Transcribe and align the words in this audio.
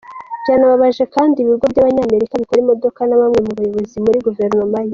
Byanababaje 0.41 1.03
kandi 1.15 1.37
ibigo 1.39 1.65
by’Abanyamerika 1.71 2.39
bikora 2.41 2.59
imodoka 2.63 2.99
na 3.07 3.17
bamwe 3.21 3.39
mu 3.45 3.51
bayobozi 3.57 3.95
muri 4.05 4.17
guverinoma 4.25 4.77
ye. 4.85 4.89